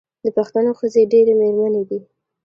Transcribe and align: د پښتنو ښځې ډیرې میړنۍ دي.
د 0.23 0.25
پښتنو 0.37 0.71
ښځې 0.79 1.03
ډیرې 1.11 1.33
میړنۍ 1.39 1.83
دي. 1.89 1.99